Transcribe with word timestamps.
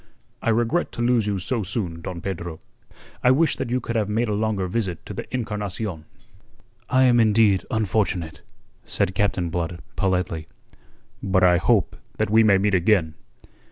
"I 0.41 0.49
regret 0.49 0.91
to 0.93 1.01
lose 1.03 1.27
you 1.27 1.37
so 1.37 1.61
soon, 1.61 2.01
Don 2.01 2.21
Pedro. 2.21 2.59
I 3.23 3.29
wish 3.29 3.55
that 3.57 3.69
you 3.69 3.79
could 3.79 3.95
have 3.95 4.09
made 4.09 4.29
a 4.29 4.33
longer 4.33 4.65
visit 4.65 5.05
to 5.05 5.13
the 5.13 5.31
Encarnacion." 5.31 6.05
"I 6.89 7.03
am 7.03 7.19
indeed 7.19 7.65
unfortunate," 7.69 8.41
said 8.83 9.13
Captain 9.13 9.51
Blood 9.51 9.79
politely. 9.95 10.47
"But 11.21 11.43
I 11.43 11.57
hope 11.57 11.95
that 12.17 12.31
we 12.31 12.43
may 12.43 12.57
meet 12.57 12.73
again." 12.73 13.13